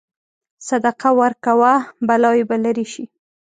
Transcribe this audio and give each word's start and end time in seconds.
صدقه 0.67 1.09
ورکوه، 1.21 1.73
بلاوې 2.07 2.43
به 2.49 2.57
لرې 2.63 2.85
شي. 2.93 3.05